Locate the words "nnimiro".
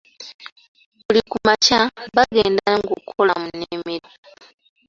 3.55-4.09